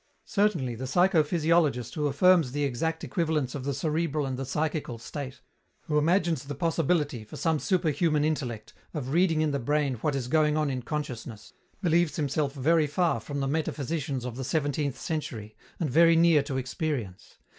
[0.25, 4.97] Certainly, the psycho physiologist who affirms the exact equivalence of the cerebral and the psychical
[4.97, 5.41] state,
[5.81, 10.27] who imagines the possibility, for some superhuman intellect, of reading in the brain what is
[10.27, 11.53] going on in consciousness,
[11.83, 16.57] believes himself very far from the metaphysicians of the seventeenth century, and very near to
[16.57, 17.37] experience.